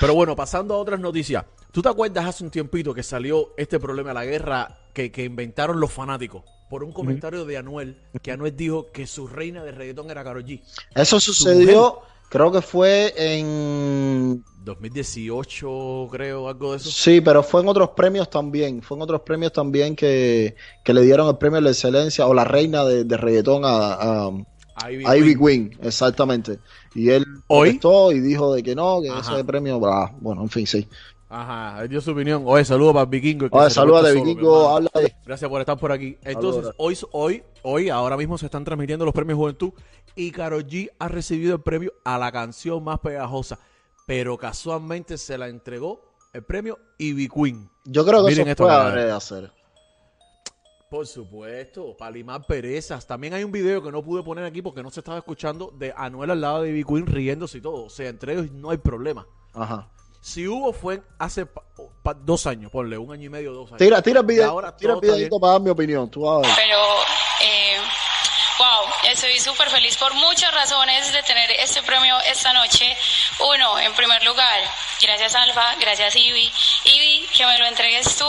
Pero 0.00 0.14
bueno, 0.14 0.36
pasando 0.36 0.74
a 0.74 0.78
otras 0.78 1.00
noticias. 1.00 1.44
¿Tú 1.72 1.82
te 1.82 1.88
acuerdas 1.88 2.24
hace 2.26 2.44
un 2.44 2.50
tiempito 2.50 2.94
que 2.94 3.02
salió 3.02 3.52
este 3.56 3.78
problema, 3.78 4.12
la 4.12 4.24
guerra 4.24 4.78
que, 4.92 5.10
que 5.10 5.24
inventaron 5.24 5.78
los 5.80 5.92
fanáticos? 5.92 6.42
Por 6.68 6.82
un 6.82 6.92
comentario 6.92 7.44
de 7.44 7.58
Anuel, 7.58 7.96
que 8.22 8.32
Anuel 8.32 8.56
dijo 8.56 8.90
que 8.92 9.06
su 9.06 9.28
reina 9.28 9.62
de 9.62 9.70
reggaetón 9.70 10.10
era 10.10 10.24
Karol 10.24 10.44
G. 10.44 10.62
Eso 10.94 11.20
sucedió, 11.20 12.00
creo 12.28 12.50
que 12.50 12.60
fue 12.60 13.14
en 13.16 14.42
2018, 14.64 16.08
creo, 16.10 16.48
algo 16.48 16.72
de 16.72 16.78
eso. 16.78 16.90
Sí, 16.90 17.20
pero 17.20 17.42
fue 17.42 17.62
en 17.62 17.68
otros 17.68 17.90
premios 17.90 18.28
también. 18.28 18.82
Fue 18.82 18.96
en 18.96 19.02
otros 19.02 19.20
premios 19.20 19.52
también 19.52 19.94
que, 19.94 20.56
que 20.84 20.92
le 20.92 21.02
dieron 21.02 21.28
el 21.28 21.38
premio 21.38 21.56
de 21.56 21.62
la 21.62 21.70
excelencia 21.70 22.26
o 22.26 22.34
la 22.34 22.44
reina 22.44 22.84
de, 22.84 23.04
de 23.04 23.16
reggaetón 23.16 23.64
a, 23.64 23.92
a 23.94 24.30
Ivy, 24.88 25.04
Ivy 25.06 25.36
Queen. 25.36 25.78
exactamente. 25.82 26.58
Y 26.94 27.10
él 27.10 27.24
¿Hoy? 27.46 27.80
y 28.12 28.20
dijo 28.20 28.54
de 28.54 28.62
que 28.62 28.74
no, 28.74 29.00
que 29.00 29.08
ese 29.08 29.44
premio, 29.44 29.78
bueno, 29.78 30.42
en 30.42 30.50
fin, 30.50 30.66
sí. 30.66 30.88
Ajá, 31.28 31.82
él 31.82 31.88
dio 31.88 32.00
su 32.00 32.12
opinión. 32.12 32.44
Oye, 32.46 32.64
saludos 32.64 32.94
para 32.94 33.06
Vikingo. 33.06 33.48
Oye, 33.50 33.70
saludos 33.70 34.06
a 34.06 34.12
Vikingo, 34.12 34.68
habla 34.68 34.90
de... 34.94 35.14
Gracias 35.24 35.50
por 35.50 35.60
estar 35.60 35.76
por 35.76 35.90
aquí. 35.90 36.16
Entonces, 36.22 36.72
hoy, 36.76 36.96
hoy, 37.12 37.42
hoy, 37.62 37.88
ahora 37.88 38.16
mismo 38.16 38.38
se 38.38 38.46
están 38.46 38.64
transmitiendo 38.64 39.04
los 39.04 39.12
premios 39.12 39.36
Juventud 39.36 39.72
y 40.14 40.30
Karol 40.30 40.66
G 40.66 40.90
ha 40.98 41.08
recibido 41.08 41.56
el 41.56 41.60
premio 41.62 41.92
a 42.04 42.18
la 42.18 42.30
canción 42.30 42.82
más 42.84 43.00
pegajosa, 43.00 43.58
pero 44.06 44.38
casualmente 44.38 45.18
se 45.18 45.36
la 45.36 45.48
entregó 45.48 46.00
el 46.32 46.42
premio 46.42 46.78
Ivy 46.98 47.28
Queen. 47.28 47.70
Yo 47.84 48.04
creo 48.04 48.24
que 48.24 48.32
eso 48.32 48.42
esto 48.42 48.64
puede 48.64 49.10
hacer. 49.10 49.50
Por 50.88 51.04
supuesto, 51.04 51.96
para 51.96 52.12
limar 52.12 52.46
perezas. 52.46 53.04
También 53.06 53.34
hay 53.34 53.42
un 53.42 53.50
video 53.50 53.82
que 53.82 53.90
no 53.90 54.04
pude 54.04 54.22
poner 54.22 54.44
aquí 54.44 54.62
porque 54.62 54.84
no 54.84 54.90
se 54.90 55.00
estaba 55.00 55.18
escuchando 55.18 55.72
de 55.76 55.92
Anuel 55.96 56.30
al 56.30 56.40
lado 56.40 56.62
de 56.62 56.70
Ivy 56.70 56.84
Queen 56.84 57.06
riéndose 57.06 57.58
y 57.58 57.60
todo. 57.60 57.86
O 57.86 57.90
sea, 57.90 58.08
entre 58.08 58.34
ellos 58.34 58.52
no 58.52 58.70
hay 58.70 58.78
problema. 58.78 59.26
Ajá. 59.52 59.88
Si 60.20 60.46
hubo 60.46 60.72
fue 60.72 61.02
hace 61.18 61.46
dos 62.22 62.46
años, 62.46 62.70
ponle, 62.70 62.98
un 62.98 63.12
año 63.12 63.24
y 63.24 63.28
medio, 63.28 63.52
dos 63.52 63.68
años. 63.68 63.78
Tira, 63.78 64.00
tira 64.00 64.20
el 64.20 64.26
video, 64.26 64.60
tira 64.78 64.94
el 64.94 65.00
videito 65.00 65.40
para 65.40 65.54
dar 65.54 65.62
mi 65.62 65.70
opinión. 65.70 66.08
Tú 66.08 66.20
Pero, 66.20 66.78
eh, 67.40 67.78
wow, 68.58 69.10
estoy 69.10 69.38
súper 69.40 69.68
feliz 69.70 69.96
por 69.96 70.14
muchas 70.14 70.52
razones 70.54 71.12
de 71.12 71.22
tener 71.24 71.50
este 71.50 71.82
premio 71.82 72.16
esta 72.30 72.52
noche. 72.52 72.96
Uno, 73.40 73.78
en 73.80 73.92
primer 73.94 74.24
lugar, 74.24 74.60
gracias 75.02 75.34
Alfa, 75.34 75.74
gracias 75.80 76.14
Ivy. 76.14 76.50
Ivy, 76.84 77.26
que 77.36 77.46
me 77.46 77.58
lo 77.58 77.66
entregues 77.66 78.16
tú, 78.16 78.26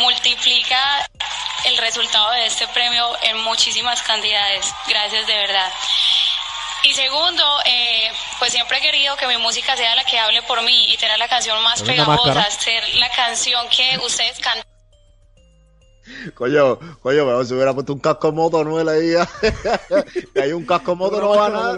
multiplica 0.00 1.08
el 1.64 1.78
resultado 1.78 2.30
de 2.32 2.46
este 2.46 2.66
premio 2.68 3.04
en 3.22 3.38
muchísimas 3.38 4.02
cantidades. 4.02 4.72
Gracias 4.88 5.26
de 5.26 5.36
verdad. 5.36 5.72
Y 6.84 6.94
segundo, 6.94 7.44
eh, 7.64 8.10
pues 8.38 8.52
siempre 8.52 8.78
he 8.78 8.80
querido 8.80 9.16
que 9.16 9.26
mi 9.28 9.36
música 9.36 9.76
sea 9.76 9.94
la 9.94 10.04
que 10.04 10.18
hable 10.18 10.42
por 10.42 10.62
mí 10.62 10.92
y 10.92 10.96
tener 10.96 11.18
la 11.18 11.28
canción 11.28 11.62
más 11.62 11.82
pegajosa, 11.82 12.50
ser 12.50 12.82
la 12.96 13.08
canción 13.10 13.68
que 13.68 13.98
ustedes 13.98 14.38
cantan. 14.40 14.71
Coño, 16.42 16.76
coño, 17.00 17.24
pero 17.24 17.44
si 17.44 17.54
hubiera 17.54 17.72
puesto 17.72 17.92
un 17.92 18.00
casco 18.00 18.32
moto 18.32 18.64
no 18.64 18.76
ahí. 18.78 19.10
de 20.34 20.42
ahí 20.42 20.52
un 20.52 20.66
casco 20.66 20.96
moto 20.96 21.20
no, 21.20 21.28
va 21.28 21.46
a 21.46 21.50
nada. 21.50 21.76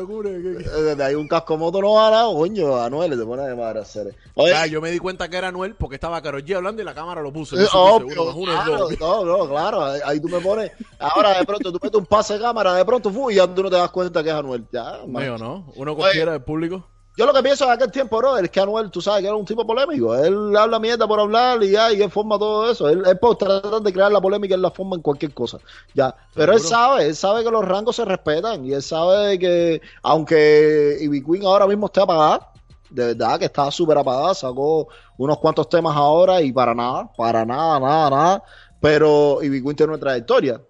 De 0.94 1.04
ahí 1.04 1.14
un 1.14 1.28
casco 1.28 1.58
moto 1.58 1.82
no 1.82 1.92
va 1.92 2.08
a 2.08 2.10
nada, 2.10 2.32
coño, 2.32 2.80
Anuel 2.80 3.10
te 3.10 3.26
pone 3.26 3.42
de 3.42 3.54
madre 3.54 3.80
hacer. 3.80 4.16
Oye, 4.32 4.54
yo 4.70 4.80
me 4.80 4.90
di 4.90 4.98
cuenta 4.98 5.28
que 5.28 5.36
era 5.36 5.48
Anuel 5.48 5.74
porque 5.74 5.96
estaba 5.96 6.22
Karol 6.22 6.42
G 6.42 6.56
hablando 6.56 6.80
y 6.80 6.84
la 6.86 6.94
cámara 6.94 7.20
lo 7.20 7.30
puso. 7.30 7.60
Eh, 7.60 7.66
obvio, 7.74 8.34
claro, 8.42 8.88
no, 8.98 9.24
no, 9.26 9.48
claro, 9.50 9.84
ahí 10.02 10.18
tú 10.18 10.30
me 10.30 10.40
pones. 10.40 10.72
Ahora 10.98 11.38
de 11.38 11.44
pronto 11.44 11.70
tú 11.70 11.78
metes 11.82 12.00
un 12.00 12.06
pase 12.06 12.32
de 12.32 12.40
cámara, 12.40 12.72
de 12.72 12.86
pronto 12.86 13.10
fu, 13.10 13.30
y 13.30 13.34
ya 13.34 13.46
tú 13.46 13.64
no 13.64 13.68
te 13.68 13.76
das 13.76 13.90
cuenta 13.90 14.22
que 14.22 14.30
es 14.30 14.34
Anuel. 14.34 14.64
Ya, 14.72 15.00
Mío, 15.06 15.36
¿no? 15.36 15.70
Uno 15.76 15.94
cualquiera 15.94 16.32
del 16.32 16.42
público. 16.42 16.88
Yo 17.16 17.26
lo 17.26 17.32
que 17.32 17.42
pienso 17.44 17.64
en 17.64 17.70
aquel 17.70 17.92
tiempo, 17.92 18.18
bro, 18.18 18.36
es 18.38 18.50
que 18.50 18.58
Anuel, 18.58 18.90
tú 18.90 19.00
sabes 19.00 19.20
que 19.22 19.28
era 19.28 19.36
un 19.36 19.44
tipo 19.44 19.64
polémico. 19.64 20.16
Él 20.16 20.56
habla 20.56 20.80
mierda 20.80 21.06
por 21.06 21.20
hablar 21.20 21.62
y 21.62 21.70
ya, 21.70 21.92
y 21.92 22.02
él 22.02 22.10
forma 22.10 22.36
todo 22.38 22.68
eso. 22.68 22.88
Él, 22.88 23.04
él 23.06 23.18
puede 23.18 23.36
tratar 23.36 23.80
de 23.80 23.92
crear 23.92 24.10
la 24.10 24.20
polémica, 24.20 24.56
él 24.56 24.62
la 24.62 24.72
forma 24.72 24.96
en 24.96 25.02
cualquier 25.02 25.32
cosa. 25.32 25.58
Ya. 25.94 26.16
Pero 26.34 26.54
él 26.54 26.60
sabe, 26.60 27.06
él 27.06 27.14
sabe 27.14 27.44
que 27.44 27.50
los 27.52 27.64
rangos 27.64 27.94
se 27.94 28.04
respetan 28.04 28.66
y 28.66 28.72
él 28.72 28.82
sabe 28.82 29.38
que, 29.38 29.80
aunque 30.02 30.98
Ivy 31.00 31.22
Queen 31.22 31.44
ahora 31.44 31.68
mismo 31.68 31.86
esté 31.86 32.00
apagada, 32.00 32.50
de 32.90 33.06
verdad 33.14 33.38
que 33.38 33.44
está 33.44 33.70
súper 33.70 33.96
apagada, 33.96 34.34
sacó 34.34 34.88
unos 35.16 35.38
cuantos 35.38 35.68
temas 35.68 35.96
ahora 35.96 36.40
y 36.40 36.52
para 36.52 36.74
nada, 36.74 37.12
para 37.16 37.44
nada, 37.44 37.78
nada, 37.78 38.10
nada. 38.10 38.42
Pero 38.80 39.40
Ivy 39.40 39.62
Queen 39.62 39.76
tiene 39.76 39.92
una 39.92 40.00
trayectoria. 40.00 40.60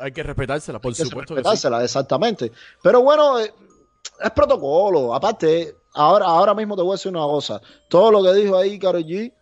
Hay 0.00 0.12
que 0.12 0.22
respetársela, 0.22 0.78
por 0.78 0.90
Hay 0.90 0.94
supuesto. 0.94 1.34
Que 1.34 1.40
respetársela, 1.40 1.82
exactamente. 1.82 2.52
Pero 2.82 3.02
bueno, 3.02 3.40
eh, 3.40 3.52
es 4.20 4.30
protocolo. 4.30 5.14
Aparte, 5.14 5.74
ahora, 5.94 6.26
ahora 6.26 6.54
mismo 6.54 6.76
te 6.76 6.82
voy 6.82 6.92
a 6.92 6.94
decir 6.94 7.10
una 7.10 7.20
cosa. 7.20 7.60
Todo 7.88 8.10
lo 8.10 8.22
que 8.22 8.34
dijo 8.34 8.56
ahí 8.56 8.78
Karol 8.78 9.04
G, 9.04 9.32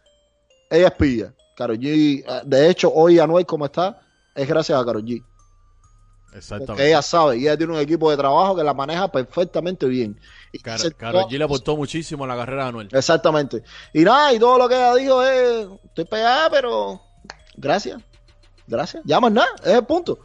ella 0.70 0.88
es 0.88 0.94
pilla. 0.94 1.34
Karol 1.56 1.78
G, 1.78 2.24
eh, 2.26 2.42
de 2.44 2.70
hecho, 2.70 2.92
hoy 2.92 3.18
Anuel 3.18 3.46
como 3.46 3.66
está, 3.66 4.00
es 4.34 4.46
gracias 4.46 4.80
a 4.80 4.84
Karol 4.84 5.04
G. 5.04 5.24
Exactamente. 6.34 6.66
Porque 6.66 6.88
ella 6.88 7.02
sabe, 7.02 7.38
y 7.38 7.42
ella 7.42 7.56
tiene 7.56 7.72
un 7.72 7.78
equipo 7.78 8.10
de 8.10 8.16
trabajo 8.16 8.54
que 8.54 8.62
la 8.62 8.74
maneja 8.74 9.10
perfectamente 9.10 9.86
bien. 9.86 10.20
Y 10.52 10.58
Karol 10.58 11.24
G 11.24 11.38
le 11.38 11.44
aportó 11.44 11.76
muchísimo 11.76 12.24
a 12.24 12.26
la 12.26 12.36
carrera 12.36 12.64
de 12.64 12.68
Anuel. 12.68 12.88
Exactamente. 12.92 13.62
Y 13.92 14.02
nada, 14.04 14.32
y 14.32 14.38
todo 14.38 14.58
lo 14.58 14.68
que 14.68 14.74
ella 14.74 14.94
dijo 14.94 15.22
es, 15.22 15.68
estoy 15.84 16.04
pegada, 16.04 16.50
pero 16.50 17.00
gracias. 17.56 18.00
Gracias. 18.66 19.02
Ya 19.06 19.18
más 19.18 19.32
nada, 19.32 19.48
es 19.64 19.72
el 19.72 19.84
punto. 19.84 20.18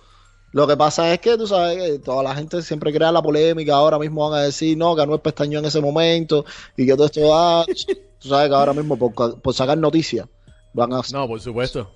Lo 0.54 0.68
que 0.68 0.78
pasa 0.78 1.12
es 1.12 1.20
que 1.20 1.36
tú 1.36 1.48
sabes 1.48 1.78
que 1.78 2.00
toda 2.00 2.22
la 2.22 2.36
gente 2.36 2.62
siempre 2.62 2.94
crea 2.94 3.12
la 3.12 3.24
polémica. 3.24 3.74
Ahora 3.74 3.98
mismo 3.98 4.30
van 4.30 4.40
a 4.40 4.44
decir, 4.44 4.78
no, 4.78 4.94
ganó 4.94 5.16
el 5.16 5.20
pestaño 5.20 5.58
en 5.58 5.66
ese 5.66 5.82
momento 5.82 6.46
y 6.78 6.86
que 6.86 6.94
todo 6.94 7.08
esto 7.08 7.28
va. 7.28 7.66
tú 8.20 8.30
sabes 8.30 8.50
que 8.50 8.56
ahora 8.56 8.74
mismo 8.74 8.96
por, 8.96 9.54
sacar 9.54 9.80
noticias 9.80 10.28
van 10.72 10.94
a. 10.94 11.02
No, 11.12 11.28
por 11.28 11.42
supuesto. 11.42 11.92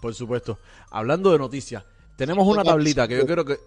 Por 0.00 0.14
supuesto. 0.14 0.58
Hablando 0.92 1.32
de 1.32 1.38
noticias, 1.38 1.82
tenemos 2.16 2.46
una 2.46 2.62
tablita 2.62 3.08
que 3.08 3.18
yo 3.18 3.26
quiero 3.26 3.44
que, 3.44 3.58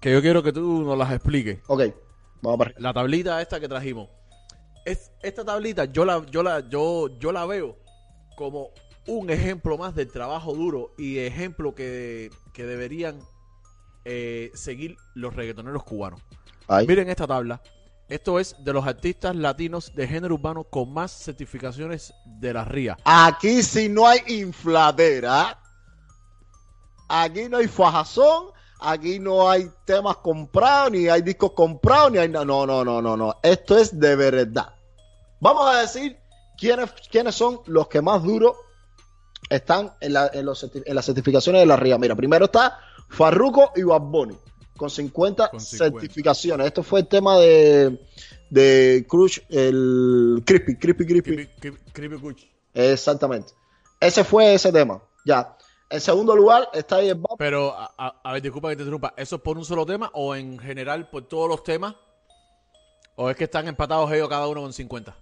que 0.00 0.12
yo 0.12 0.22
quiero 0.22 0.40
que 0.44 0.52
tú 0.52 0.82
nos 0.82 0.96
las 0.96 1.10
expliques. 1.10 1.58
Ok, 1.66 1.82
vamos 2.42 2.58
para 2.58 2.74
La 2.78 2.94
tablita 2.94 3.42
esta 3.42 3.58
que 3.58 3.66
trajimos. 3.66 4.08
Es, 4.84 5.10
esta 5.20 5.44
tablita 5.44 5.86
yo 5.86 6.04
la, 6.04 6.24
yo 6.30 6.44
la, 6.44 6.60
yo, 6.68 7.08
yo 7.18 7.32
la 7.32 7.44
veo 7.44 7.76
como 8.36 8.70
un 9.08 9.30
ejemplo 9.30 9.78
más 9.78 9.94
del 9.96 10.10
trabajo 10.12 10.52
duro 10.52 10.94
y 10.96 11.18
ejemplo 11.18 11.74
que, 11.74 12.30
deberían 12.64 13.20
eh, 14.04 14.50
seguir 14.54 14.96
los 15.14 15.34
reggaetoneros 15.34 15.82
cubanos. 15.84 16.20
Miren 16.86 17.08
esta 17.08 17.26
tabla. 17.26 17.60
Esto 18.08 18.38
es 18.38 18.54
de 18.62 18.72
los 18.72 18.86
artistas 18.86 19.34
latinos 19.34 19.92
de 19.94 20.06
género 20.06 20.34
urbano 20.34 20.62
con 20.62 20.92
más 20.92 21.10
certificaciones 21.10 22.14
de 22.24 22.52
la 22.52 22.64
RIA. 22.64 22.96
Aquí 23.04 23.64
si 23.64 23.88
no 23.88 24.06
hay 24.06 24.20
infladera. 24.28 25.60
Aquí 27.08 27.48
no 27.48 27.56
hay 27.58 27.66
fajazón. 27.66 28.56
Aquí 28.78 29.18
no 29.18 29.48
hay 29.48 29.70
temas 29.86 30.18
comprados, 30.18 30.92
ni 30.92 31.08
hay 31.08 31.22
discos 31.22 31.52
comprados, 31.52 32.12
ni 32.12 32.18
hay... 32.18 32.28
No, 32.28 32.44
no, 32.44 32.66
no, 32.66 32.84
no, 32.84 33.16
no. 33.16 33.36
Esto 33.42 33.76
es 33.78 33.98
de 33.98 34.14
verdad. 34.14 34.74
Vamos 35.40 35.74
a 35.74 35.80
decir 35.80 36.18
quiénes, 36.58 36.92
quiénes 37.10 37.34
son 37.34 37.60
los 37.66 37.88
que 37.88 38.02
más 38.02 38.22
duro 38.22 38.54
están 39.48 39.92
en, 40.00 40.12
la, 40.12 40.30
en, 40.32 40.46
los, 40.46 40.64
en, 40.64 40.94
las 40.94 41.04
certificaciones 41.04 41.62
de 41.62 41.66
la 41.66 41.76
RIA. 41.76 41.98
Mira, 41.98 42.14
primero 42.14 42.46
está 42.46 42.78
Farruko 43.08 43.72
y 43.76 43.82
Bad 43.82 44.02
con 44.76 44.90
50, 44.90 45.50
certificaciones. 45.58 46.66
Esto 46.66 46.82
fue 46.82 47.00
el 47.00 47.08
tema 47.08 47.38
de, 47.38 47.98
de 48.50 49.06
Crush, 49.08 49.40
el 49.48 50.42
Crispy, 50.44 50.76
Crispy, 50.76 51.06
Crispy. 51.06 51.48
Crispy. 51.92 52.50
Exactamente. 52.74 53.52
Ese 54.00 54.22
fue 54.24 54.54
ese 54.54 54.72
tema. 54.72 55.02
Ya. 55.24 55.56
En 55.88 56.00
segundo 56.00 56.34
lugar 56.34 56.68
está 56.74 56.96
ahí 56.96 57.08
el 57.08 57.20
Pero, 57.38 57.72
a, 57.72 58.20
a, 58.22 58.32
ver, 58.32 58.42
disculpa 58.42 58.68
que 58.70 58.76
te 58.76 58.82
interrumpa. 58.82 59.14
¿Eso 59.16 59.36
es 59.36 59.42
por 59.42 59.56
un 59.56 59.64
solo 59.64 59.86
tema 59.86 60.10
o 60.14 60.34
en 60.34 60.58
general 60.58 61.08
por 61.08 61.26
todos 61.26 61.48
los 61.48 61.62
temas? 61.62 61.94
¿O 63.14 63.30
es 63.30 63.36
que 63.36 63.44
están 63.44 63.66
empatados 63.68 64.12
ellos 64.12 64.28
cada 64.28 64.46
uno 64.46 64.62
con 64.62 64.72
50? 64.72 65.16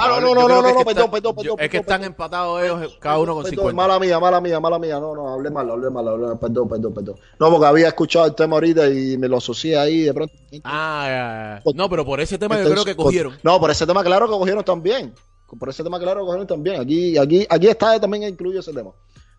Ah, 0.00 0.20
no, 0.20 0.20
no, 0.20 0.32
no, 0.32 0.48
no, 0.48 0.62
no, 0.62 0.84
perdón, 0.84 1.10
perdón, 1.10 1.34
perdón. 1.34 1.56
Es 1.58 1.68
que 1.68 1.78
están 1.78 2.04
empatados 2.04 2.62
ellos, 2.62 2.96
cada 3.00 3.18
uno 3.18 3.34
con 3.34 3.44
50. 3.44 3.74
Mala 3.74 3.98
mía, 3.98 4.20
mala 4.20 4.40
mía, 4.40 4.60
mala 4.60 4.78
mía. 4.78 5.00
No, 5.00 5.12
no, 5.12 5.28
hablé 5.28 5.50
mal, 5.50 5.68
hablé 5.68 5.90
mal, 5.90 6.06
hablé 6.06 6.26
mal. 6.28 6.38
Perdón, 6.38 6.68
perdón, 6.68 6.94
perdón. 6.94 7.16
No, 7.40 7.50
porque 7.50 7.66
había 7.66 7.88
escuchado 7.88 8.26
el 8.26 8.34
tema 8.36 8.54
ahorita 8.54 8.88
y 8.88 9.18
me 9.18 9.26
lo 9.26 9.38
asocié 9.38 9.76
ahí 9.76 10.02
de 10.02 10.14
pronto. 10.14 10.34
Ah, 10.62 11.60
no, 11.74 11.90
pero 11.90 12.04
por 12.04 12.20
ese 12.20 12.38
tema 12.38 12.62
yo 12.62 12.70
creo 12.70 12.84
que 12.84 12.94
cogieron. 12.94 13.36
No, 13.42 13.58
por 13.58 13.72
ese 13.72 13.86
tema 13.86 14.04
claro 14.04 14.26
que 14.26 14.32
cogieron 14.32 14.64
también. 14.64 15.12
Por 15.58 15.68
ese 15.68 15.82
tema 15.82 15.98
claro 15.98 16.20
que 16.20 16.26
cogieron 16.26 16.46
también. 16.46 16.80
Aquí, 16.80 17.18
aquí, 17.18 17.44
aquí 17.50 17.66
está 17.66 17.98
también 17.98 18.22
incluido 18.22 18.60
ese 18.60 18.72
tema. 18.72 18.92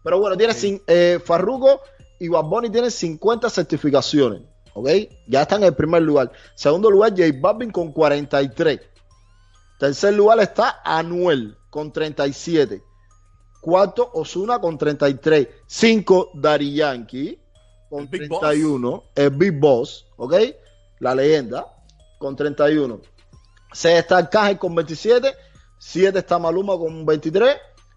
Pero 0.04 0.20
bueno, 0.20 0.36
tiene 0.36 0.54
eh, 0.88 1.20
Farruko 1.24 1.82
y 2.20 2.28
Bad 2.28 2.50
tienen 2.70 2.92
50 2.92 3.50
certificaciones. 3.50 4.42
¿Ok? 4.74 4.90
Ya 5.28 5.42
están 5.42 5.62
en 5.62 5.70
el 5.70 5.76
primer 5.76 6.02
lugar. 6.02 6.32
Segundo 6.56 6.90
lugar, 6.90 7.12
J 7.12 7.24
Balvin 7.40 7.72
con 7.72 7.92
43. 7.92 8.80
Tercer 9.80 10.14
lugar 10.14 10.40
está 10.40 10.82
Anuel 10.84 11.58
con 11.70 11.92
37. 11.92 12.84
Cuarto, 13.62 14.12
Osuna 14.14 14.60
con 14.60 14.78
33. 14.78 15.48
Cinco, 15.66 16.32
Dari 16.34 16.74
Yankee 16.74 17.40
con 17.90 18.10
31. 18.10 19.04
El 19.16 19.30
Big 19.32 19.58
Boss, 19.58 20.06
¿ok? 20.18 20.36
La 21.00 21.16
leyenda 21.16 21.66
con 22.20 22.36
31. 22.36 23.00
6 23.72 24.00
está 24.00 24.18
Arcángel 24.18 24.58
con 24.58 24.76
27, 24.76 25.34
7 25.78 26.20
está 26.20 26.40
Maluma 26.40 26.78
con 26.78 27.06
23, 27.06 27.56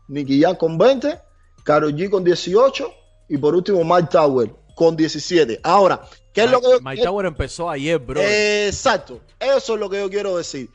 Nicky 0.08 0.42
con 0.58 0.76
20, 0.76 1.18
Karol 1.64 1.94
G 1.94 2.10
con 2.10 2.22
18 2.22 2.92
y 3.28 3.38
por 3.38 3.54
último 3.54 3.82
Mike 3.82 4.08
Tower 4.10 4.54
con 4.74 4.96
17. 4.96 5.60
Ahora, 5.62 6.02
¿qué 6.32 6.44
es 6.44 6.50
lo 6.50 6.60
que 6.60 6.70
yo 6.70 6.80
Mike 6.82 7.02
Tower 7.02 7.26
empezó 7.26 7.70
ayer, 7.70 7.98
bro. 7.98 8.20
Exacto, 8.20 9.20
eso 9.40 9.74
es 9.74 9.80
lo 9.80 9.88
que 9.88 9.98
yo 9.98 10.10
quiero 10.10 10.36
decir. 10.36 10.70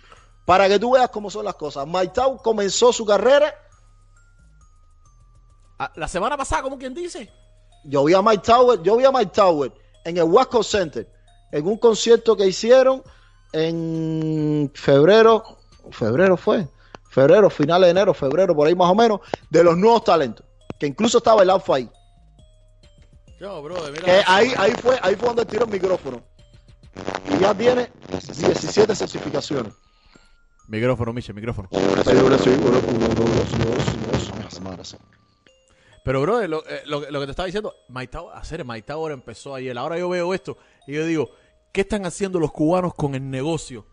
Para 0.48 0.70
que 0.70 0.80
tú 0.80 0.94
veas 0.94 1.10
cómo 1.10 1.30
son 1.30 1.44
las 1.44 1.56
cosas. 1.56 1.86
Mike 1.86 2.14
Tower 2.14 2.40
comenzó 2.42 2.94
su 2.94 3.06
carrera. 3.06 3.54
Ah, 5.78 5.92
La 5.96 6.08
semana 6.08 6.38
pasada, 6.38 6.62
¿cómo 6.62 6.78
quien 6.78 6.94
dice? 6.94 7.30
Yo 7.84 8.06
vi 8.06 8.14
a 8.14 8.22
Mike 8.22 8.44
Tower, 8.46 8.82
yo 8.82 8.96
vi 8.96 9.04
a 9.04 9.12
Mike 9.12 9.32
Tower 9.34 9.74
en 10.06 10.16
el 10.16 10.24
Wasco 10.24 10.64
Center, 10.64 11.06
en 11.52 11.68
un 11.68 11.78
concierto 11.78 12.38
que 12.38 12.48
hicieron 12.48 13.04
en 13.52 14.72
febrero, 14.74 15.44
febrero 15.92 16.38
fue, 16.38 16.66
febrero, 17.10 17.50
finales 17.50 17.88
de 17.88 17.92
enero, 17.92 18.14
febrero, 18.14 18.56
por 18.56 18.68
ahí 18.68 18.76
más 18.76 18.90
o 18.90 18.96
menos, 18.96 19.20
de 19.50 19.66
los 19.66 19.76
nuevos 19.76 20.06
talentos, 20.06 20.46
que 20.80 20.88
incluso 20.88 21.18
estaba 21.18 21.44
el 21.44 21.50
Alfa 21.50 21.76
ahí. 21.76 21.92
Yo, 23.38 23.62
bro, 23.62 23.76
mira. 23.92 24.06
Que 24.06 24.24
ahí, 24.26 24.54
ahí 24.58 24.72
fue, 24.82 24.98
ahí 25.02 25.16
fue 25.16 25.28
donde 25.28 25.46
tiró 25.46 25.66
el 25.66 25.72
micrófono. 25.72 26.24
Y 27.36 27.40
ya 27.40 27.54
tiene 27.54 27.92
17 28.10 28.96
certificaciones. 28.96 29.74
Micrófono, 30.68 31.14
Miche, 31.14 31.34
micrófono. 31.34 31.70
Pero, 36.04 36.22
bro, 36.22 36.46
lo, 36.48 36.66
eh, 36.68 36.82
lo- 36.86 37.10
lo 37.10 37.20
que 37.20 37.26
te 37.26 37.32
estaba 37.32 37.46
diciendo, 37.46 37.74
Tower, 38.12 38.36
hacer 38.36 38.64
Mike 38.66 38.84
Tower 38.84 39.12
empezó 39.14 39.56
ayer. 39.56 39.78
Ahora 39.78 39.98
yo 39.98 40.10
veo 40.10 40.34
esto 40.34 40.58
y 40.86 40.94
yo 40.94 41.06
digo, 41.06 41.30
¿qué 41.74 41.82
están 41.82 42.06
haciendo 42.06 42.40
los 42.40 42.52
cubanos 42.52 42.94
con 42.94 43.16
el 43.16 43.30
negocio? 43.30 43.86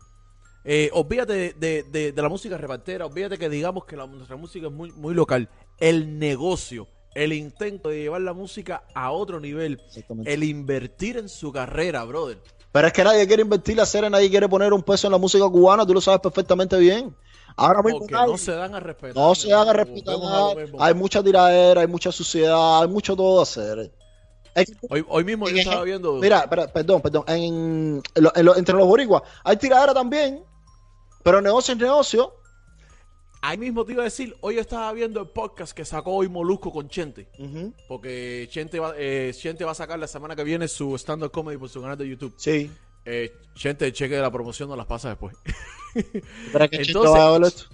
Eh, 0.63 0.89
olvídate 0.93 1.33
de, 1.33 1.53
de- 1.53 1.83
de- 1.83 2.11
de 2.11 2.21
la 2.21 2.29
música 2.29 2.57
repartera, 2.57 3.05
olvídate 3.05 3.37
que 3.37 3.49
digamos 3.49 3.85
que 3.85 3.95
la, 3.95 4.07
nuestra 4.07 4.35
música 4.35 4.67
es 4.67 4.73
muy, 4.73 4.91
muy 4.93 5.13
local. 5.13 5.49
El 5.77 6.17
negocio, 6.17 6.87
el 7.15 7.33
intento 7.33 7.89
de 7.89 7.99
llevar 8.01 8.21
la 8.21 8.33
música 8.33 8.83
a 8.93 9.11
otro 9.11 9.39
nivel, 9.39 9.81
el 10.25 10.43
invertir 10.43 11.17
en 11.17 11.29
su 11.29 11.51
carrera, 11.51 12.03
brother. 12.03 12.37
Pero 12.71 12.87
es 12.87 12.93
que 12.93 13.03
nadie 13.05 13.25
quiere 13.25 13.41
invertir 13.41 13.77
la 13.77 13.85
serie, 13.85 14.09
nadie 14.09 14.29
quiere 14.29 14.49
poner 14.49 14.73
un 14.73 14.83
peso 14.83 15.07
en 15.07 15.11
la 15.13 15.17
música 15.17 15.47
cubana, 15.49 15.85
tú 15.85 15.93
lo 15.93 16.01
sabes 16.01 16.19
perfectamente 16.19 16.77
bien. 16.77 17.15
Ahora 17.55 17.81
mismo 17.81 17.99
Porque 17.99 18.13
nadie- 18.13 18.31
no 18.33 18.37
se 18.37 18.51
dan 18.51 18.75
a 18.75 18.81
respetar. 18.81 19.15
no 19.15 19.33
se 19.33 19.47
respetar. 19.73 20.15
Volvemos 20.17 20.51
a 20.51 20.55
mismo. 20.61 20.83
Hay 20.83 20.93
mucha 20.93 21.23
tiradera, 21.23 21.81
hay 21.81 21.87
mucha 21.87 22.11
suciedad, 22.11 22.81
hay 22.81 22.87
mucho 22.89 23.15
todo 23.15 23.39
a 23.39 23.43
hacer. 23.43 23.93
Es 24.53 24.65
que- 24.65 24.87
Hoy, 24.89 25.05
hoy 25.07 25.23
mismo 25.23 25.47
yo 25.47 25.55
estaba 25.57 25.83
viendo. 25.83 26.15
Mira, 26.15 26.39
espera, 26.41 26.67
perdón, 26.67 27.01
perdón. 27.01 27.23
En, 27.27 28.01
en 28.13 28.23
lo- 28.23 28.35
en 28.35 28.45
lo- 28.45 28.55
entre 28.57 28.75
los 28.75 28.87
boricuas 28.87 29.23
hay 29.45 29.55
tiradera 29.55 29.93
también, 29.93 30.43
pero 31.23 31.41
negocio 31.41 31.73
es 31.73 31.79
negocio. 31.79 32.33
Ahí 33.41 33.57
mismo 33.57 33.85
te 33.85 33.91
iba 33.93 34.01
a 34.01 34.05
decir, 34.05 34.35
hoy 34.41 34.55
yo 34.55 34.61
estaba 34.61 34.91
viendo 34.93 35.21
el 35.21 35.27
podcast 35.27 35.73
que 35.75 35.85
sacó 35.85 36.11
hoy 36.13 36.27
Molusco 36.27 36.71
con 36.71 36.87
Chente. 36.89 37.27
Porque 37.87 38.47
Chente 38.49 38.79
va, 38.79 38.93
eh, 38.97 39.31
Chente 39.35 39.63
va 39.63 39.71
a 39.71 39.75
sacar 39.75 39.99
la 39.99 40.07
semana 40.07 40.35
que 40.35 40.43
viene 40.43 40.67
su 40.67 40.95
stand-up 40.95 41.31
comedy 41.31 41.57
por 41.57 41.69
su 41.69 41.81
canal 41.81 41.97
de 41.97 42.07
YouTube. 42.09 42.33
Sí. 42.37 42.71
Eh, 43.05 43.31
Chente, 43.53 43.85
el 43.85 43.93
cheque 43.93 44.15
de 44.15 44.21
la 44.21 44.31
promoción 44.31 44.67
no 44.67 44.75
las 44.75 44.87
pasa 44.87 45.09
después. 45.09 45.35
Que 45.93 46.81
Chito 46.81 47.05
Entonces-. 47.05 47.67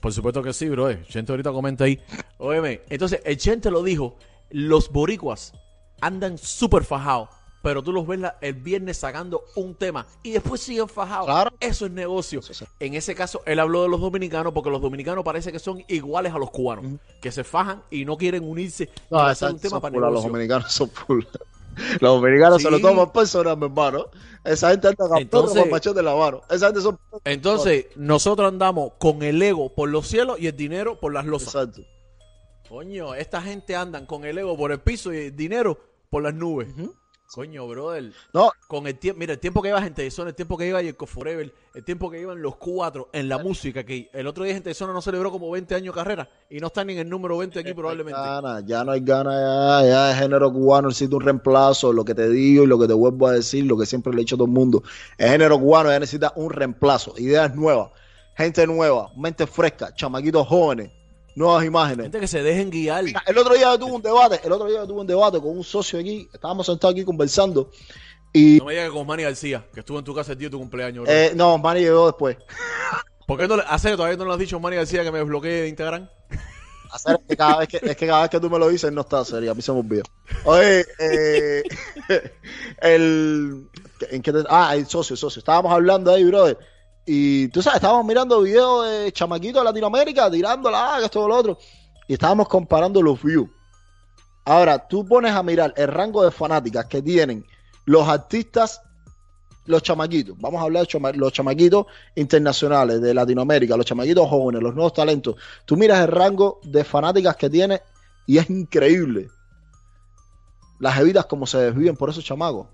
Por 0.00 0.12
supuesto 0.12 0.42
que 0.42 0.52
sí, 0.52 0.68
bro. 0.68 0.90
eh. 0.90 1.02
Chente 1.08 1.32
ahorita 1.32 1.50
comenta 1.52 1.84
ahí. 1.84 1.98
Óyeme, 2.38 2.82
entonces 2.90 3.20
el 3.24 3.36
Chente 3.38 3.70
lo 3.70 3.82
dijo, 3.82 4.16
los 4.50 4.90
boricuas 4.92 5.52
andan 6.00 6.36
súper 6.38 6.84
fajados, 6.84 7.30
pero 7.66 7.82
tú 7.82 7.92
los 7.92 8.06
ves 8.06 8.20
la- 8.20 8.38
el 8.42 8.54
viernes 8.54 8.96
sacando 8.96 9.42
un 9.56 9.74
tema 9.74 10.06
y 10.22 10.30
después 10.30 10.60
siguen 10.60 10.88
fajados. 10.88 11.26
Claro. 11.26 11.50
Eso 11.58 11.86
es 11.86 11.90
negocio. 11.90 12.40
Sí. 12.40 12.64
En 12.78 12.94
ese 12.94 13.12
caso, 13.16 13.42
él 13.44 13.58
habló 13.58 13.82
de 13.82 13.88
los 13.88 14.00
dominicanos 14.00 14.52
porque 14.52 14.70
los 14.70 14.80
dominicanos 14.80 15.24
parece 15.24 15.50
que 15.50 15.58
son 15.58 15.82
iguales 15.88 16.32
a 16.32 16.38
los 16.38 16.52
cubanos, 16.52 17.00
que 17.20 17.32
se 17.32 17.42
fajan 17.42 17.82
y 17.90 18.04
no 18.04 18.16
quieren 18.16 18.48
unirse 18.48 18.88
No, 19.10 19.18
esa 19.18 19.30
hacer 19.46 19.50
un 19.54 19.58
tema 19.58 19.80
para 19.80 19.92
full, 19.94 20.00
los 20.00 20.10
negocio. 20.12 20.30
dominicanos 20.30 20.72
son 20.72 20.88
full. 20.90 21.24
Los 22.00 22.20
dominicanos 22.22 22.62
se 22.62 22.70
lo 22.70 22.76
Sí. 22.76 22.82
toman 22.84 23.12
personas, 23.12 23.58
mi 23.58 23.64
hermano. 23.66 24.06
Esa 24.44 24.70
gente 24.70 24.86
anda 24.88 25.18
Entonces- 25.18 25.68
machete 25.68 25.96
de 25.96 26.02
la 26.04 26.14
mano. 26.14 26.40
Esa 26.48 26.66
gente 26.66 26.80
son. 26.82 26.98
Entonces, 27.24 27.86
nosotros 27.96 28.48
andamos 28.48 28.92
con 28.98 29.24
el 29.24 29.42
ego 29.42 29.74
por 29.74 29.88
los 29.88 30.06
cielos 30.06 30.38
y 30.38 30.46
el 30.46 30.56
dinero 30.56 31.00
por 31.00 31.12
las 31.12 31.26
losas. 31.26 31.48
Exacto. 31.66 31.82
Coño, 32.68 33.14
esta 33.14 33.42
gente 33.42 33.74
andan 33.76 34.06
con 34.06 34.24
el 34.24 34.38
ego 34.38 34.56
por 34.56 34.72
el 34.72 34.80
piso 34.80 35.12
y 35.12 35.18
el 35.26 35.36
dinero 35.36 35.78
por 36.10 36.22
las 36.22 36.34
nubes. 36.34 36.68
Coño, 37.32 37.66
brother. 37.66 38.12
No, 38.32 38.50
Con 38.68 38.86
el 38.86 38.98
tiempo, 38.98 39.18
mira, 39.18 39.32
el 39.32 39.38
tiempo 39.38 39.60
que 39.60 39.68
lleva 39.68 39.82
Gente 39.82 40.02
de 40.02 40.10
Zona, 40.10 40.30
el 40.30 40.34
tiempo 40.34 40.56
que 40.56 40.64
lleva 40.64 40.82
Jacob 40.82 41.08
Forever, 41.08 41.52
el 41.74 41.84
tiempo 41.84 42.10
que 42.10 42.18
llevan 42.18 42.40
los 42.40 42.56
cuatro 42.56 43.08
en 43.12 43.28
la 43.28 43.38
música, 43.38 43.84
que 43.84 44.08
el 44.12 44.26
otro 44.26 44.44
día 44.44 44.54
Gente 44.54 44.70
de 44.70 44.74
Zona 44.74 44.92
no 44.92 45.02
celebró 45.02 45.30
como 45.30 45.50
20 45.50 45.74
años 45.74 45.94
de 45.94 46.00
carrera 46.00 46.30
y 46.48 46.60
no 46.60 46.68
está 46.68 46.84
ni 46.84 46.92
en 46.94 47.00
el 47.00 47.08
número 47.08 47.36
20 47.38 47.58
aquí 47.58 47.74
probablemente. 47.74 48.20
Gana, 48.20 48.60
ya 48.60 48.84
no 48.84 48.92
hay 48.92 49.00
ganas, 49.00 49.34
ya, 49.34 49.88
ya 49.88 50.10
el 50.12 50.16
género 50.16 50.52
cubano 50.52 50.88
necesita 50.88 51.16
un 51.16 51.22
reemplazo, 51.22 51.92
lo 51.92 52.04
que 52.04 52.14
te 52.14 52.28
digo 52.28 52.64
y 52.64 52.66
lo 52.66 52.78
que 52.78 52.86
te 52.86 52.94
vuelvo 52.94 53.26
a 53.26 53.32
decir, 53.32 53.64
lo 53.66 53.76
que 53.76 53.86
siempre 53.86 54.12
le 54.12 54.18
he 54.18 54.20
dicho 54.20 54.36
a 54.36 54.38
todo 54.38 54.46
el 54.46 54.52
mundo, 54.54 54.82
el 55.18 55.30
género 55.30 55.58
cubano 55.58 55.90
ya 55.90 55.98
necesita 55.98 56.32
un 56.36 56.50
reemplazo, 56.50 57.14
ideas 57.18 57.54
nuevas, 57.54 57.90
gente 58.36 58.66
nueva, 58.66 59.10
mente 59.16 59.46
fresca, 59.46 59.92
chamaquitos 59.94 60.46
jóvenes, 60.46 60.90
nuevas 61.36 61.64
imágenes. 61.64 62.04
Gente 62.06 62.18
que 62.20 62.26
se 62.26 62.42
dejen 62.42 62.70
guiar. 62.70 63.04
Mira, 63.04 63.22
El 63.26 63.38
otro 63.38 63.54
día 63.54 63.66
yo 63.66 63.78
tuve 63.78 63.92
un 63.92 64.02
debate, 64.02 64.40
el 64.42 64.50
otro 64.52 64.66
día 64.66 64.78
yo 64.78 64.86
tuve 64.88 65.00
un 65.02 65.06
debate 65.06 65.38
con 65.38 65.56
un 65.56 65.62
socio 65.62 66.00
aquí, 66.00 66.28
estábamos 66.32 66.66
sentados 66.66 66.94
aquí 66.94 67.04
conversando 67.04 67.70
y 68.32 68.56
No 68.58 68.64
me 68.64 68.72
digas 68.72 68.88
que 68.88 68.94
con 68.94 69.06
Manny 69.06 69.22
García, 69.22 69.64
que 69.72 69.80
estuvo 69.80 69.98
en 69.98 70.04
tu 70.04 70.14
casa 70.14 70.32
el 70.32 70.38
día 70.38 70.48
de 70.48 70.52
tu 70.52 70.58
cumpleaños. 70.58 71.04
eh, 71.08 71.32
no, 71.36 71.56
Manny 71.58 71.80
llegó 71.80 72.06
después. 72.06 72.36
¿Por 73.26 73.38
qué 73.38 73.46
no 73.48 73.56
le, 73.56 73.62
hace 73.66 73.90
que 73.90 73.96
todavía 73.96 74.16
no 74.16 74.24
le 74.24 74.32
has 74.32 74.38
dicho 74.38 74.56
a 74.56 74.58
Manny 74.60 74.76
García 74.76 75.04
que 75.04 75.12
me 75.12 75.18
desbloquee 75.18 75.48
de 75.62 75.68
Instagram? 75.68 76.08
Hacer 76.92 77.18
que 77.28 77.36
cada 77.36 77.58
vez 77.58 77.68
que, 77.68 77.80
es 77.82 77.96
que 77.96 78.06
cada 78.06 78.22
vez 78.22 78.30
que 78.30 78.40
tú 78.40 78.48
me 78.48 78.58
lo 78.58 78.68
dices 78.68 78.90
no 78.92 79.00
está 79.02 79.24
serio, 79.24 79.50
a 79.50 79.54
mí 79.54 79.60
se 79.60 79.72
me 79.72 79.80
olvida. 79.80 80.02
Oye, 80.44 80.86
eh, 81.00 81.62
el, 82.80 83.68
¿en 84.10 84.22
qué 84.22 84.32
te- 84.32 84.44
ah, 84.48 84.74
el 84.74 84.86
socio, 84.86 85.14
el 85.14 85.18
socio. 85.18 85.40
Estábamos 85.40 85.72
hablando 85.72 86.12
ahí, 86.12 86.24
brother. 86.24 86.58
Y 87.06 87.46
tú 87.48 87.62
sabes, 87.62 87.76
estábamos 87.76 88.04
mirando 88.04 88.42
videos 88.42 88.84
de 88.90 89.12
chamaquitos 89.12 89.60
de 89.62 89.64
Latinoamérica, 89.64 90.28
tirándola, 90.28 90.96
ah, 90.96 90.98
que 90.98 91.04
esto, 91.04 91.28
lo 91.28 91.36
otro. 91.36 91.58
Y 92.08 92.14
estábamos 92.14 92.48
comparando 92.48 93.00
los 93.00 93.22
views. 93.22 93.48
Ahora, 94.44 94.86
tú 94.88 95.06
pones 95.06 95.32
a 95.32 95.42
mirar 95.42 95.72
el 95.76 95.88
rango 95.88 96.24
de 96.24 96.32
fanáticas 96.32 96.86
que 96.86 97.00
tienen 97.00 97.46
los 97.84 98.08
artistas, 98.08 98.82
los 99.66 99.82
chamaquitos. 99.82 100.36
Vamos 100.38 100.60
a 100.60 100.64
hablar 100.64 100.86
de 100.86 101.12
los 101.14 101.32
chamaquitos 101.32 101.86
internacionales 102.16 103.00
de 103.00 103.14
Latinoamérica, 103.14 103.76
los 103.76 103.86
chamaquitos 103.86 104.28
jóvenes, 104.28 104.62
los 104.62 104.74
nuevos 104.74 104.92
talentos. 104.92 105.36
Tú 105.64 105.76
miras 105.76 106.00
el 106.00 106.08
rango 106.08 106.60
de 106.64 106.82
fanáticas 106.82 107.36
que 107.36 107.48
tiene 107.48 107.82
y 108.26 108.38
es 108.38 108.50
increíble. 108.50 109.28
Las 110.80 110.98
evitas 110.98 111.26
como 111.26 111.46
se 111.46 111.58
desviven 111.58 111.96
por 111.96 112.10
esos 112.10 112.24
chamacos. 112.24 112.66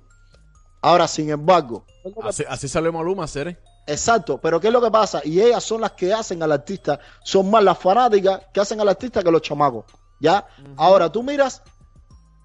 Ahora, 0.80 1.06
sin 1.06 1.30
embargo, 1.30 1.84
Así, 2.24 2.44
así 2.48 2.68
sale 2.68 2.90
Maluma, 2.90 3.26
Cere. 3.28 3.58
Exacto, 3.86 4.38
pero 4.38 4.60
¿qué 4.60 4.68
es 4.68 4.72
lo 4.72 4.80
que 4.80 4.90
pasa? 4.90 5.20
Y 5.24 5.40
ellas 5.40 5.62
son 5.62 5.80
las 5.80 5.92
que 5.92 6.12
hacen 6.12 6.42
al 6.42 6.52
artista, 6.52 6.98
son 7.24 7.50
más 7.50 7.62
las 7.62 7.78
fanáticas 7.78 8.42
que 8.52 8.60
hacen 8.60 8.80
al 8.80 8.88
artista 8.88 9.22
que 9.22 9.30
los 9.30 9.42
chamacos. 9.42 9.84
¿Ya? 10.20 10.46
Ahora, 10.76 11.10
tú 11.10 11.22
miras 11.22 11.62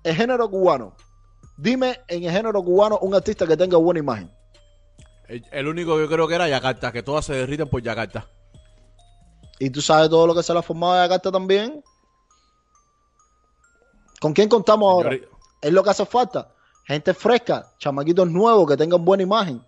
el 0.03 0.15
género 0.15 0.49
cubano. 0.49 0.95
Dime 1.57 2.01
en 2.07 2.23
el 2.23 2.31
género 2.31 2.63
cubano 2.63 2.97
un 2.99 3.13
artista 3.13 3.45
que 3.45 3.55
tenga 3.55 3.77
buena 3.77 3.99
imagen. 3.99 4.31
El, 5.27 5.43
el 5.51 5.67
único 5.67 5.95
que 5.95 6.01
yo 6.01 6.07
creo 6.07 6.27
que 6.27 6.35
era 6.35 6.47
Yakarta, 6.47 6.91
que 6.91 7.03
todas 7.03 7.25
se 7.25 7.33
derriten 7.33 7.67
por 7.67 7.81
Yakarta. 7.81 8.27
Y 9.59 9.69
tú 9.69 9.81
sabes 9.81 10.09
todo 10.09 10.25
lo 10.25 10.35
que 10.35 10.43
se 10.43 10.53
le 10.53 10.59
ha 10.59 10.63
formado 10.63 10.93
de 10.93 11.01
Yakarta 11.01 11.31
también. 11.31 11.83
¿Con 14.19 14.33
quién 14.33 14.49
contamos 14.49 14.91
ahora? 14.91 15.15
Es 15.61 15.71
lo 15.71 15.83
que 15.83 15.89
hace 15.89 16.05
falta. 16.05 16.53
Gente 16.85 17.13
fresca, 17.13 17.73
chamaquitos 17.77 18.29
nuevos 18.29 18.67
que 18.67 18.77
tengan 18.77 19.03
buena 19.03 19.23
imagen. 19.23 19.63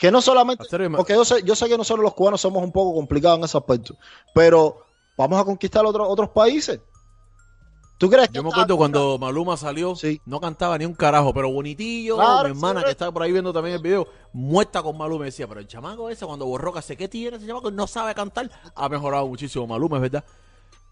Que 0.00 0.10
no 0.10 0.22
solamente. 0.22 0.64
Porque 0.96 1.12
yo 1.12 1.24
sé, 1.24 1.42
yo 1.44 1.54
sé 1.54 1.68
que 1.68 1.76
nosotros 1.76 2.02
los 2.02 2.14
cubanos 2.14 2.40
somos 2.40 2.62
un 2.64 2.72
poco 2.72 2.94
complicados 2.94 3.38
en 3.38 3.44
ese 3.44 3.58
aspecto. 3.58 3.94
Pero 4.34 4.78
vamos 5.16 5.38
a 5.38 5.44
conquistar 5.44 5.84
otros 5.84 6.06
otros 6.08 6.30
países. 6.30 6.80
¿Tú 7.98 8.08
crees 8.08 8.28
que 8.28 8.36
Yo 8.36 8.42
me 8.42 8.48
acuerdo 8.48 8.78
cuando 8.78 9.18
Maluma 9.18 9.58
salió, 9.58 9.94
Sí. 9.94 10.22
no 10.24 10.40
cantaba 10.40 10.78
ni 10.78 10.86
un 10.86 10.94
carajo, 10.94 11.34
pero 11.34 11.52
bonitillo, 11.52 12.16
Claro, 12.16 12.44
mi 12.44 12.50
hermana 12.54 12.80
sí, 12.80 12.86
que 12.86 12.90
estaba 12.92 13.12
por 13.12 13.22
ahí 13.24 13.30
viendo 13.30 13.52
también 13.52 13.76
el 13.76 13.82
video, 13.82 14.08
muerta 14.32 14.82
con 14.82 14.96
Maluma, 14.96 15.26
decía, 15.26 15.46
pero 15.46 15.60
el 15.60 15.66
chamaco 15.66 16.08
ese 16.08 16.24
cuando 16.24 16.46
borró 16.46 16.72
que 16.72 16.80
sé 16.80 16.96
qué 16.96 17.08
tiene 17.08 17.36
ese 17.36 17.46
chamaco, 17.46 17.70
no 17.70 17.86
sabe 17.86 18.14
cantar, 18.14 18.50
ha 18.74 18.88
mejorado 18.88 19.26
muchísimo 19.28 19.66
Maluma, 19.66 19.98
es 19.98 20.02
verdad. 20.02 20.24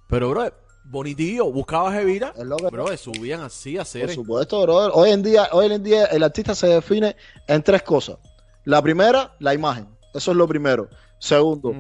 Pero, 0.07 0.29
bro, 0.29 0.53
bonitillo, 0.85 1.51
buscaba 1.51 1.91
que- 1.93 2.31
bro, 2.71 2.95
subían 2.99 3.41
así 3.41 3.77
a 3.77 3.81
Por 3.81 3.83
hacer. 3.83 4.11
supuesto, 4.15 4.61
brother. 4.61 4.91
Hoy 4.93 5.09
en 5.09 5.23
día, 5.23 5.49
hoy 5.53 5.73
en 5.73 5.83
día 5.83 6.05
el 6.07 6.23
artista 6.23 6.55
se 6.55 6.67
define 6.67 7.17
en 7.47 7.63
tres 7.63 7.83
cosas. 7.85 8.19
La 8.65 8.83
primera, 8.83 9.35
la 9.39 9.55
imagen. 9.55 9.89
Eso 10.15 10.31
es 10.31 10.37
lo 10.37 10.47
primero. 10.49 10.89
Segundo, 11.19 11.75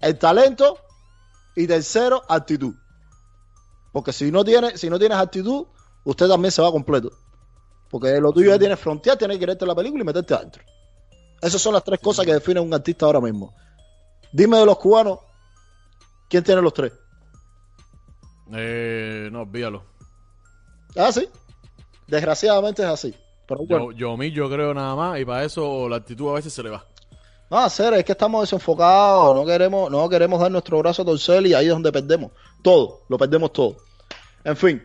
el 0.00 0.18
talento. 0.18 0.78
Y 1.56 1.68
tercero, 1.68 2.22
actitud. 2.28 2.74
Porque 3.92 4.12
si 4.12 4.32
no 4.32 4.44
tienes, 4.44 4.80
si 4.80 4.90
no 4.90 4.98
tienes 4.98 5.18
actitud, 5.18 5.66
usted 6.02 6.26
también 6.26 6.50
se 6.50 6.60
va 6.60 6.72
completo. 6.72 7.12
Porque 7.88 8.20
lo 8.20 8.32
tuyo 8.32 8.50
ya 8.50 8.58
tiene 8.58 8.76
frontear, 8.76 9.16
tienes 9.16 9.36
que 9.36 9.40
quererte 9.40 9.64
la 9.64 9.74
película 9.74 10.02
y 10.02 10.06
meterte 10.06 10.34
adentro. 10.34 10.64
Esas 11.40 11.62
son 11.62 11.74
las 11.74 11.84
tres 11.84 12.00
cosas 12.00 12.26
que 12.26 12.32
definen 12.32 12.64
un 12.64 12.74
artista 12.74 13.06
ahora 13.06 13.20
mismo. 13.20 13.54
Dime 14.32 14.58
de 14.58 14.66
los 14.66 14.78
cubanos, 14.78 15.20
¿quién 16.28 16.42
tiene 16.42 16.60
los 16.60 16.74
tres? 16.74 16.92
Eh, 18.52 19.28
no, 19.30 19.42
olvídalo. 19.42 19.84
Ah, 20.96 21.12
sí. 21.12 21.28
Desgraciadamente 22.08 22.82
es 22.82 22.88
así. 22.88 23.14
Pero 23.46 23.66
bueno. 23.66 23.92
Yo, 23.92 23.98
yo, 24.10 24.16
mí, 24.16 24.30
yo 24.30 24.48
creo 24.48 24.72
nada 24.74 24.94
más, 24.94 25.20
y 25.20 25.24
para 25.24 25.44
eso 25.44 25.88
la 25.88 25.96
actitud 25.96 26.30
a 26.30 26.34
veces 26.34 26.52
se 26.52 26.62
le 26.62 26.70
va. 26.70 26.84
No, 27.50 27.58
hacer 27.58 27.92
es 27.94 28.04
que 28.04 28.12
estamos 28.12 28.42
desenfocados, 28.42 29.36
no 29.36 29.44
queremos, 29.44 29.90
no 29.90 30.08
queremos 30.08 30.40
dar 30.40 30.50
nuestro 30.50 30.78
brazo 30.78 31.02
a 31.02 31.04
torcer 31.04 31.46
y 31.46 31.54
ahí 31.54 31.66
es 31.66 31.72
donde 31.72 31.92
perdemos. 31.92 32.32
Todo, 32.62 33.02
lo 33.08 33.18
perdemos 33.18 33.52
todo. 33.52 33.76
En 34.44 34.56
fin, 34.56 34.82